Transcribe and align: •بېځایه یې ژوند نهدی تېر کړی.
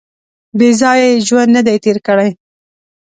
•بېځایه 0.57 1.07
یې 1.13 1.23
ژوند 1.27 1.49
نهدی 1.55 1.77
تېر 1.83 1.97
کړی. 2.07 2.29